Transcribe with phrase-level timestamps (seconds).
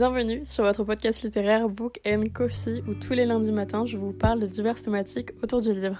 [0.00, 4.14] Bienvenue sur votre podcast littéraire Book and Coffee où tous les lundis matins je vous
[4.14, 5.98] parle de diverses thématiques autour du livre.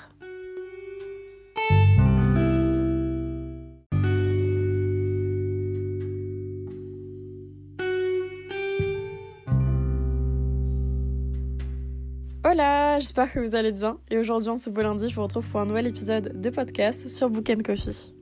[12.43, 15.47] Hola, j'espère que vous allez bien et aujourd'hui en ce beau lundi je vous retrouve
[15.47, 18.15] pour un nouvel épisode de podcast sur Book and Coffee.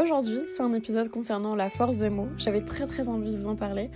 [0.00, 3.48] Aujourd'hui c'est un épisode concernant la force des mots, j'avais très très envie de vous
[3.48, 3.90] en parler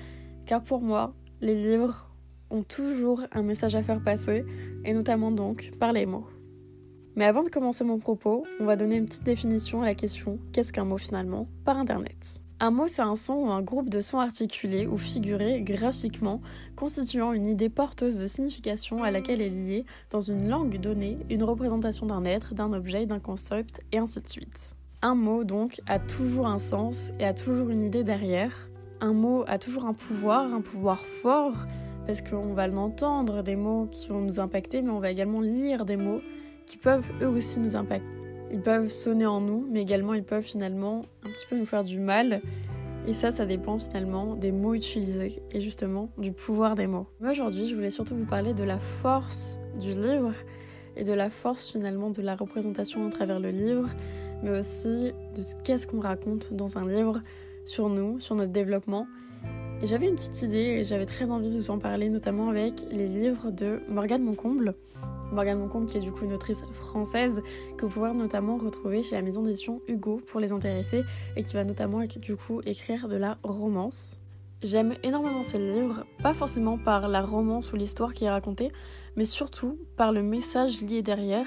[0.45, 2.11] car pour moi les livres
[2.51, 4.45] ont toujours un message à faire passer
[4.85, 6.27] et notamment donc par les mots.
[7.17, 10.39] Mais avant de commencer mon propos, on va donner une petite définition à la question
[10.53, 11.49] qu'est-ce qu'un mot finalement?
[11.65, 12.41] par internet.
[12.61, 16.41] Un mot, c'est un son ou un groupe de sons articulés ou figurés graphiquement,
[16.75, 21.45] constituant une idée porteuse de signification à laquelle est liée, dans une langue donnée, une
[21.45, 24.75] représentation d'un être, d'un objet, d'un concept, et ainsi de suite.
[25.03, 28.68] Un mot, donc, a toujours un sens et a toujours une idée derrière.
[29.01, 31.55] Un mot a toujours un pouvoir, un pouvoir fort,
[32.07, 35.85] parce qu'on va l'entendre, des mots qui vont nous impacter, mais on va également lire
[35.85, 36.21] des mots
[36.67, 38.07] qui peuvent eux aussi nous impacter.
[38.51, 41.85] Ils peuvent sonner en nous, mais également ils peuvent finalement un petit peu nous faire
[41.85, 42.41] du mal.
[43.07, 47.07] Et ça, ça dépend finalement des mots utilisés et justement du pouvoir des mots.
[47.21, 50.33] Moi aujourd'hui, je voulais surtout vous parler de la force du livre
[50.97, 53.89] et de la force finalement de la représentation à travers le livre,
[54.43, 57.21] mais aussi de ce qu'est-ce qu'on raconte dans un livre
[57.69, 59.07] sur nous, sur notre développement.
[59.81, 62.85] Et j'avais une petite idée et j'avais très envie de vous en parler, notamment avec
[62.91, 64.75] les livres de Morgane Moncomble.
[65.31, 67.43] Morgane Moncomble, qui est du coup une autrice française,
[67.77, 71.05] que vous pouvez notamment retrouver chez la maison d'édition Hugo pour les intéressés,
[71.37, 74.19] et qui va notamment du coup écrire de la romance.
[74.63, 78.73] J'aime énormément ces livres, pas forcément par la romance ou l'histoire qui est racontée,
[79.15, 81.47] mais surtout par le message lié derrière.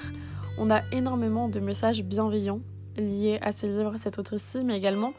[0.56, 2.60] On a énormément de messages bienveillants
[2.96, 5.12] liés à ces livres, à cette autrice-ci, mais également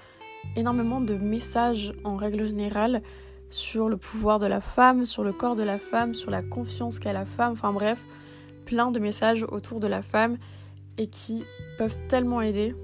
[0.55, 3.01] énormément de messages en règle générale
[3.49, 6.99] sur le pouvoir de la femme, sur le corps de la femme, sur la confiance
[6.99, 8.03] qu'a la femme, enfin bref,
[8.65, 10.37] plein de messages autour de la femme
[10.97, 11.43] et qui
[11.77, 12.75] peuvent tellement aider.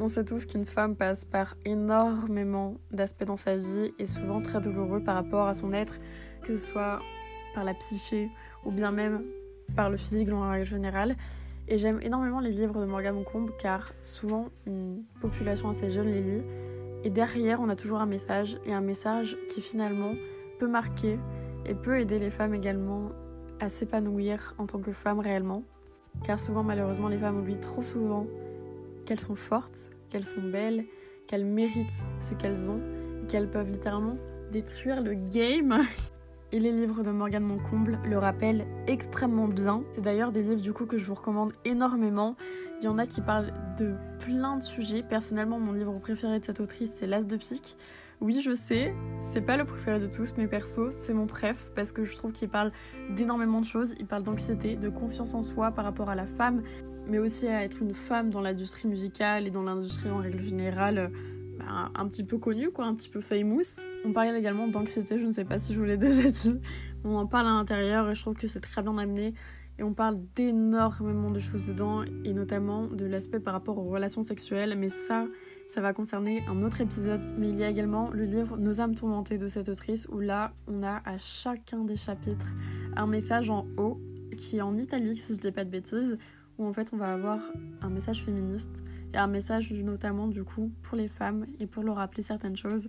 [0.00, 4.60] On sait tous qu'une femme passe par énormément d'aspects dans sa vie et souvent très
[4.60, 5.98] douloureux par rapport à son être,
[6.42, 7.00] que ce soit
[7.54, 8.30] par la psyché
[8.64, 9.24] ou bien même
[9.74, 11.16] par le physique en règle générale.
[11.66, 16.22] Et j'aime énormément les livres de Morgane Moncombe car souvent une population assez jeune les
[16.22, 16.42] lit.
[17.04, 20.14] Et derrière, on a toujours un message et un message qui finalement
[20.58, 21.18] peut marquer
[21.66, 23.10] et peut aider les femmes également
[23.60, 25.62] à s'épanouir en tant que femme réellement.
[26.24, 28.26] Car souvent, malheureusement, les femmes oublient trop souvent
[29.06, 30.84] qu'elles sont fortes, qu'elles sont belles,
[31.26, 32.80] qu'elles méritent ce qu'elles ont
[33.28, 34.16] qu'elles peuvent littéralement
[34.50, 35.80] détruire le game.
[36.50, 39.82] Et les livres de Morgane Moncomble le rappellent extrêmement bien.
[39.90, 42.36] C'est d'ailleurs des livres du coup que je vous recommande énormément.
[42.80, 45.02] Il y en a qui parlent de plein de sujets.
[45.02, 47.76] Personnellement, mon livre préféré de cette autrice, c'est L'As de pique.
[48.20, 51.92] Oui, je sais, c'est pas le préféré de tous, mais perso, c'est mon préf parce
[51.92, 52.72] que je trouve qu'il parle
[53.10, 53.94] d'énormément de choses.
[54.00, 56.62] Il parle d'anxiété, de confiance en soi par rapport à la femme,
[57.06, 61.12] mais aussi à être une femme dans l'industrie musicale et dans l'industrie en règle générale.
[61.58, 63.80] Bah, un petit peu connue, quoi, un petit peu famous.
[64.04, 66.60] On parle également d'anxiété, je ne sais pas si je vous l'ai déjà dit.
[67.04, 69.34] On en parle à l'intérieur et je trouve que c'est très bien amené.
[69.78, 74.24] Et on parle d'énormément de choses dedans, et notamment de l'aspect par rapport aux relations
[74.24, 74.76] sexuelles.
[74.76, 75.26] Mais ça,
[75.72, 78.94] ça va concerner un autre épisode, mais il y a également le livre Nos âmes
[78.94, 82.46] tourmentées de cette autrice, où là, on a à chacun des chapitres
[82.96, 84.00] un message en haut,
[84.36, 86.18] qui est en italique si je dis pas de bêtises,
[86.58, 87.40] où en fait on va avoir
[87.80, 88.82] un message féministe
[89.14, 92.88] et un message notamment du coup pour les femmes et pour leur rappeler certaines choses.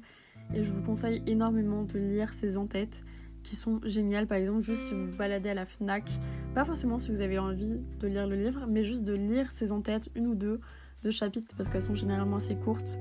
[0.53, 3.03] Et je vous conseille énormément de lire ces en-têtes
[3.43, 6.09] qui sont géniales, par exemple juste si vous vous baladez à la FNAC,
[6.53, 9.71] pas forcément si vous avez envie de lire le livre, mais juste de lire ces
[9.71, 10.59] en-têtes, une ou deux,
[11.03, 12.99] de chapitres parce qu'elles sont généralement assez courtes,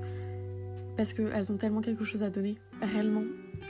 [0.95, 3.23] parce qu'elles ont tellement quelque chose à donner, réellement,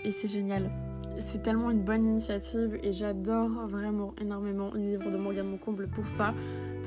[0.03, 0.69] et c'est génial.
[1.17, 6.07] C'est tellement une bonne initiative et j'adore vraiment énormément le livre de Morgane Moncomble pour
[6.07, 6.33] ça.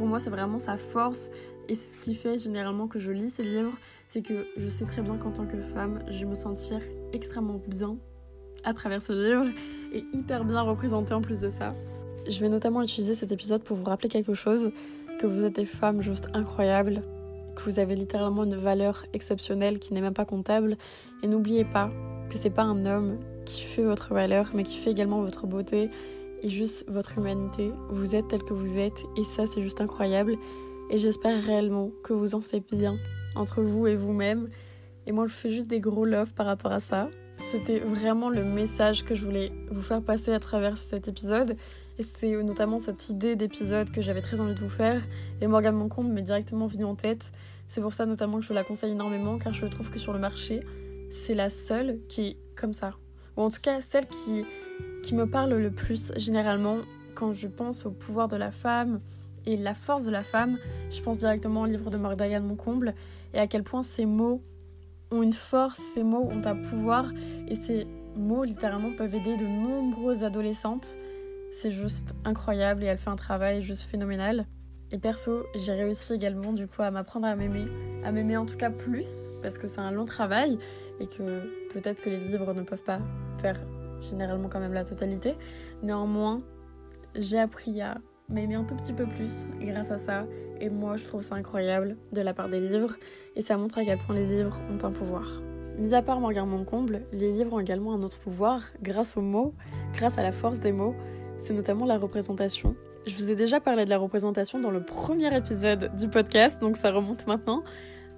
[0.02, 1.30] Pour moi, c'est vraiment sa force
[1.68, 3.70] et ce qui fait généralement que je lis ces livres,
[4.08, 6.80] c'est que je sais très bien qu'en tant que femme, je vais me sentir
[7.12, 7.96] extrêmement bien
[8.64, 9.46] à travers ce livre
[9.92, 11.72] et hyper bien représentée en plus de ça.
[12.28, 14.72] Je vais notamment utiliser cet épisode pour vous rappeler quelque chose,
[15.20, 17.04] que vous êtes des femmes juste incroyables,
[17.54, 20.78] que vous avez littéralement une valeur exceptionnelle qui n'est même pas comptable.
[21.22, 21.92] Et n'oubliez pas
[22.28, 25.92] que c'est pas un homme qui fait votre valeur, mais qui fait également votre beauté
[26.48, 27.72] juste votre humanité.
[27.90, 30.36] Vous êtes tel que vous êtes, et ça c'est juste incroyable.
[30.90, 32.96] Et j'espère réellement que vous en faites bien
[33.36, 34.48] entre vous et vous-même.
[35.06, 37.08] Et moi je fais juste des gros love par rapport à ça.
[37.50, 41.56] C'était vraiment le message que je voulais vous faire passer à travers cet épisode.
[41.98, 45.02] Et c'est notamment cette idée d'épisode que j'avais très envie de vous faire.
[45.40, 47.32] Et Morgane Moncombe m'est directement venue en tête.
[47.68, 50.18] C'est pour ça notamment que je la conseille énormément, car je trouve que sur le
[50.18, 50.62] marché,
[51.10, 52.94] c'est la seule qui est comme ça.
[53.36, 54.44] Ou en tout cas, celle qui
[55.02, 56.78] qui me parle le plus généralement
[57.14, 59.00] quand je pense au pouvoir de la femme
[59.46, 60.58] et la force de la femme.
[60.90, 62.94] Je pense directement au livre de Mordayan Moncomble
[63.34, 64.42] et à quel point ces mots
[65.10, 67.10] ont une force, ces mots ont un pouvoir
[67.48, 70.96] et ces mots littéralement peuvent aider de nombreuses adolescentes.
[71.52, 74.46] C'est juste incroyable et elle fait un travail juste phénoménal.
[74.90, 77.64] Et perso, j'ai réussi également du coup à m'apprendre à m'aimer,
[78.04, 80.58] à m'aimer en tout cas plus, parce que c'est un long travail
[81.00, 83.00] et que peut-être que les livres ne peuvent pas
[83.38, 83.58] faire
[84.02, 85.34] généralement quand même la totalité.
[85.82, 86.42] Néanmoins,
[87.16, 90.26] j'ai appris à m'aimer un tout petit peu plus grâce à ça.
[90.60, 92.96] Et moi, je trouve ça incroyable de la part des livres.
[93.36, 95.42] Et ça montre à quel point les livres ont un pouvoir.
[95.78, 99.54] Mis à part Morgan Moncomble, les livres ont également un autre pouvoir grâce aux mots,
[99.94, 100.94] grâce à la force des mots.
[101.38, 102.76] C'est notamment la représentation.
[103.06, 106.76] Je vous ai déjà parlé de la représentation dans le premier épisode du podcast, donc
[106.76, 107.64] ça remonte maintenant.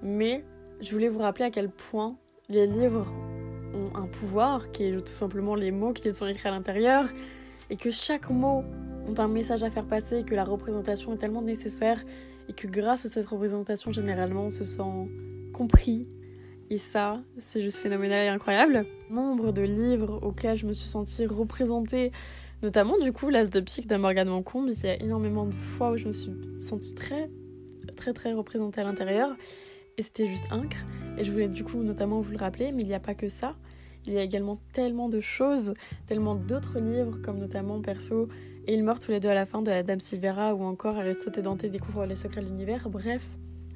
[0.03, 0.45] Mais
[0.81, 2.17] je voulais vous rappeler à quel point
[2.51, 3.07] les livres
[3.95, 7.09] un pouvoir, qui est tout simplement les mots qui sont écrits à l'intérieur,
[7.71, 8.65] et que chaque mot
[9.07, 12.03] ont un message à faire passer, que la représentation est tellement nécessaire,
[12.49, 15.09] et que grâce à cette représentation, généralement, on se sent
[15.53, 16.07] compris.
[16.71, 18.87] Et ça, c'est juste phénoménal et incroyable.
[19.11, 22.13] Nombre de livres auxquels je me suis sentie représentée
[22.65, 25.91] Notamment, du coup, l'As de pique de Morgane Moncombe, il y a énormément de fois
[25.91, 27.29] où je me suis sentie très,
[27.95, 29.37] très, très représentée à l'intérieur.
[29.99, 30.79] Et c'était juste incre.
[31.19, 33.29] Et je voulais du coup notamment vous le rappeler, mais il n'y a pas que
[33.29, 33.55] ça.
[34.07, 35.73] Il y a également tellement de choses,
[36.07, 38.29] tellement d'autres livres, comme notamment Perso
[38.67, 40.97] et ils meurent tous les deux à la fin de la Dame Silvera ou encore
[40.97, 42.89] Aristote et Dante découvrent les secrets de l'univers.
[42.89, 43.27] Bref,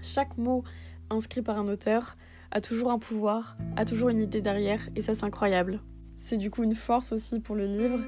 [0.02, 0.64] chaque mot
[1.10, 2.16] inscrit par un auteur
[2.50, 5.80] a toujours un pouvoir, a toujours une idée derrière, et ça c'est incroyable.
[6.16, 8.00] C'est du coup une force aussi pour le livre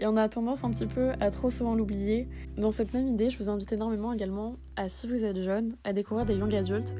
[0.00, 2.28] et on a tendance un petit peu à trop souvent l'oublier.
[2.56, 5.92] Dans cette même idée, je vous invite énormément également à, si vous êtes jeune, à
[5.92, 6.96] découvrir des young adultes.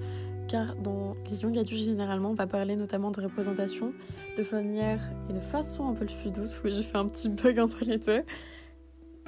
[0.48, 3.92] Car dans les young adultes, généralement, on va parler notamment de représentation
[4.36, 5.00] de manière
[5.30, 6.60] et de façon un peu plus douce.
[6.64, 8.22] Oui, j'ai fait un petit bug entre les deux.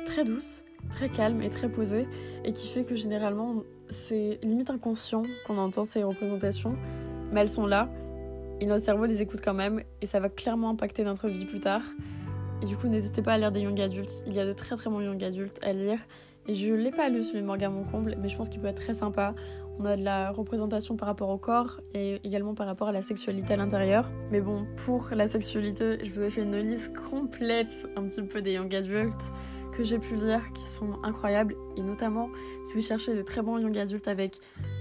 [0.04, 2.06] Très douce, très calme et très posée.
[2.44, 6.76] Et qui fait que généralement, c'est limite inconscient qu'on entend ces représentations.
[7.32, 7.88] Mais elles sont là.
[8.60, 9.82] Et notre cerveau les écoute quand même.
[10.02, 11.82] Et ça va clairement impacter notre vie plus tard.
[12.62, 14.22] Et du coup, n'hésitez pas à lire des young adultes.
[14.26, 15.98] Il y a de très très bons young adultes à lire.
[16.48, 18.80] Et je l'ai pas lu celui de Morgan Moncomble, mais je pense qu'il peut être
[18.80, 19.34] très sympa.
[19.78, 23.02] On a de la représentation par rapport au corps et également par rapport à la
[23.02, 24.10] sexualité à l'intérieur.
[24.30, 28.40] Mais bon, pour la sexualité, je vous ai fait une liste complète un petit peu
[28.40, 29.32] des young adultes
[29.76, 31.54] que j'ai pu lire qui sont incroyables.
[31.76, 32.30] Et notamment,
[32.64, 34.38] si vous cherchez de très bons young adultes avec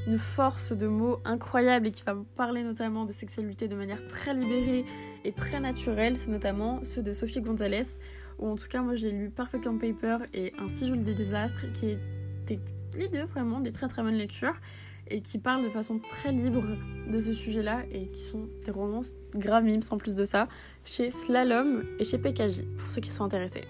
[0.08, 4.08] une force de mots incroyable et qui va vous parler notamment de sexualité de manière
[4.08, 4.86] très libérée
[5.26, 7.98] et très naturelle, c'est notamment ceux de Sophie Gonzalez,
[8.40, 11.72] ou en tout cas moi j'ai lu Perfect on Paper et Un joue des désastres,
[11.74, 11.98] qui
[12.44, 12.60] étaient
[12.98, 14.56] les deux vraiment des très très bonnes lectures
[15.08, 16.64] et qui parlent de façon très libre
[17.08, 19.14] de ce sujet-là et qui sont des romances
[19.64, 20.48] mimes sans plus de ça
[20.84, 23.66] chez Slalom et chez PKJ pour ceux qui sont intéressés.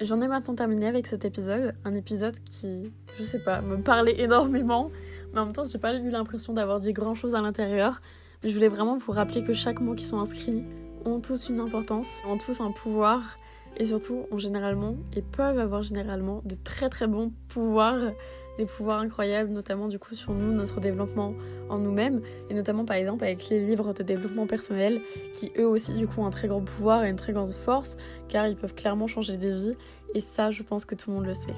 [0.00, 4.18] J'en ai maintenant terminé avec cet épisode, un épisode qui, je sais pas, me parlait
[4.20, 4.90] énormément,
[5.32, 8.00] mais en même temps j'ai pas eu l'impression d'avoir dit grand chose à l'intérieur.
[8.42, 10.64] Mais je voulais vraiment vous rappeler que chaque mot qui sont inscrits
[11.04, 13.36] ont tous une importance, ont tous un pouvoir
[13.76, 18.12] et surtout ont généralement et peuvent avoir généralement de très très bons pouvoirs,
[18.60, 21.34] des pouvoirs incroyables notamment du coup sur nous, notre développement
[21.70, 22.20] en nous-mêmes
[22.50, 25.00] et notamment par exemple avec les livres de développement personnel
[25.32, 27.96] qui eux aussi du coup ont un très grand pouvoir et une très grande force
[28.28, 29.76] car ils peuvent clairement changer des vies
[30.14, 31.54] et ça je pense que tout le monde le sait.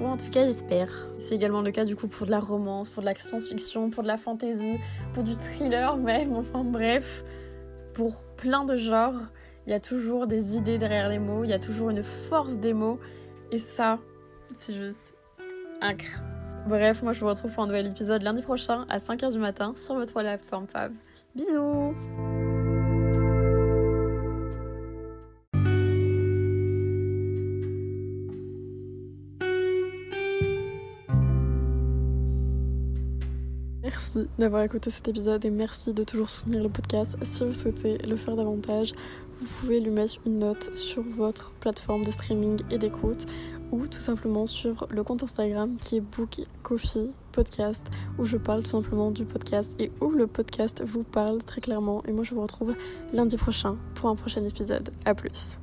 [0.00, 1.08] Ou en tout cas j'espère.
[1.18, 4.02] C'est également le cas du coup pour de la romance, pour de la science-fiction, pour
[4.02, 4.78] de la fantasy,
[5.12, 7.22] pour du thriller même, enfin bref
[7.92, 9.20] pour plein de genres.
[9.66, 12.54] Il y a toujours des idées derrière les mots, il y a toujours une force
[12.56, 13.00] des mots.
[13.50, 13.98] Et ça,
[14.58, 15.14] c'est juste
[15.80, 16.35] incroyable.
[16.66, 19.72] Bref, moi je vous retrouve pour un nouvel épisode lundi prochain à 5h du matin
[19.76, 20.92] sur votre plateforme Fab.
[21.36, 21.94] Bisous
[33.84, 37.16] Merci d'avoir écouté cet épisode et merci de toujours soutenir le podcast.
[37.22, 38.92] Si vous souhaitez le faire davantage,
[39.40, 43.26] vous pouvez lui mettre une note sur votre plateforme de streaming et d'écoute
[43.72, 46.40] ou tout simplement sur le compte Instagram qui est Book
[48.18, 52.02] où je parle tout simplement du podcast et où le podcast vous parle très clairement.
[52.06, 52.74] Et moi je vous retrouve
[53.12, 54.90] lundi prochain pour un prochain épisode.
[55.04, 55.58] A plus.